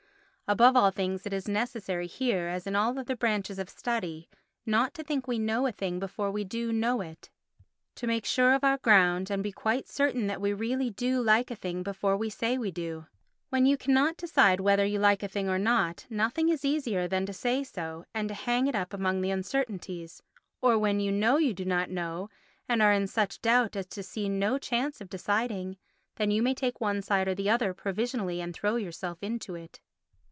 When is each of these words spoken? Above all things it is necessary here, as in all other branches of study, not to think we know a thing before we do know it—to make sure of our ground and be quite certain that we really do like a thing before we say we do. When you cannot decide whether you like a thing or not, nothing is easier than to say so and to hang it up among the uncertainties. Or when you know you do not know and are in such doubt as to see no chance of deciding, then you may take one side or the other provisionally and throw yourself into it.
Above 0.47 0.75
all 0.75 0.91
things 0.91 1.25
it 1.25 1.31
is 1.31 1.47
necessary 1.47 2.07
here, 2.07 2.49
as 2.49 2.67
in 2.67 2.75
all 2.75 2.99
other 2.99 3.15
branches 3.15 3.57
of 3.57 3.69
study, 3.69 4.27
not 4.65 4.93
to 4.93 5.01
think 5.01 5.25
we 5.25 5.39
know 5.39 5.65
a 5.65 5.71
thing 5.71 5.97
before 5.97 6.29
we 6.29 6.43
do 6.43 6.73
know 6.73 6.99
it—to 6.99 8.05
make 8.05 8.25
sure 8.25 8.51
of 8.53 8.61
our 8.61 8.75
ground 8.79 9.31
and 9.31 9.43
be 9.43 9.51
quite 9.53 9.87
certain 9.87 10.27
that 10.27 10.41
we 10.41 10.51
really 10.51 10.89
do 10.89 11.21
like 11.23 11.49
a 11.51 11.55
thing 11.55 11.83
before 11.83 12.17
we 12.17 12.29
say 12.29 12.57
we 12.57 12.69
do. 12.69 13.05
When 13.47 13.65
you 13.65 13.77
cannot 13.77 14.17
decide 14.17 14.59
whether 14.59 14.83
you 14.85 14.99
like 14.99 15.23
a 15.23 15.29
thing 15.29 15.47
or 15.47 15.57
not, 15.57 16.05
nothing 16.09 16.49
is 16.49 16.65
easier 16.65 17.07
than 17.07 17.25
to 17.27 17.31
say 17.31 17.63
so 17.63 18.03
and 18.13 18.27
to 18.27 18.35
hang 18.35 18.67
it 18.67 18.75
up 18.75 18.93
among 18.93 19.21
the 19.21 19.31
uncertainties. 19.31 20.21
Or 20.61 20.77
when 20.77 20.99
you 20.99 21.13
know 21.13 21.37
you 21.37 21.53
do 21.53 21.63
not 21.63 21.89
know 21.89 22.29
and 22.67 22.81
are 22.81 22.91
in 22.91 23.07
such 23.07 23.41
doubt 23.41 23.77
as 23.77 23.85
to 23.85 24.03
see 24.03 24.27
no 24.27 24.57
chance 24.57 24.99
of 24.99 25.09
deciding, 25.09 25.77
then 26.17 26.29
you 26.29 26.43
may 26.43 26.53
take 26.53 26.81
one 26.81 27.01
side 27.01 27.29
or 27.29 27.35
the 27.35 27.49
other 27.49 27.73
provisionally 27.73 28.41
and 28.41 28.53
throw 28.53 28.75
yourself 28.75 29.17
into 29.21 29.55
it. 29.55 29.79